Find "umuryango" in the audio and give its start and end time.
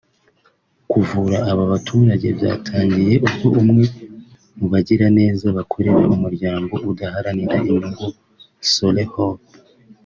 6.15-6.73